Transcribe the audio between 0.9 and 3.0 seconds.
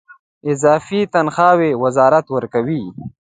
تنخواوې وزارت ورکولې.